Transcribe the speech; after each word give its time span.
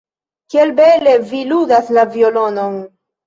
Kiel 0.53 0.71
bele 0.79 1.13
vi 1.33 1.43
ludas 1.51 1.93
la 1.99 2.07
violonon! 2.17 2.81